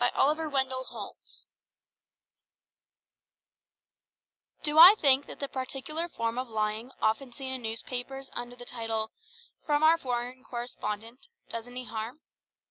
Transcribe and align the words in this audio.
OLIVER 0.15 0.49
WENDELL 0.49 0.85
HOLMES 0.85 1.45
FOREIGN 4.63 4.63
CORRESPONDENCE 4.63 4.63
Do 4.63 4.79
I 4.79 4.95
think 4.99 5.27
that 5.27 5.39
the 5.39 5.47
particular 5.47 6.09
form 6.09 6.39
of 6.39 6.47
lying 6.49 6.89
often 6.99 7.31
seen 7.31 7.53
in 7.53 7.61
newspapers 7.61 8.31
under 8.33 8.55
the 8.55 8.65
title, 8.65 9.11
"From 9.63 9.83
Our 9.83 9.99
Foreign 9.99 10.43
Correspondent," 10.43 11.27
does 11.51 11.67
any 11.67 11.83
harm? 11.85 12.19